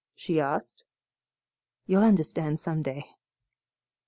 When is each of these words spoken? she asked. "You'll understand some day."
she 0.15 0.39
asked. 0.41 0.83
"You'll 1.85 2.01
understand 2.03 2.59
some 2.59 2.81
day." 2.81 3.05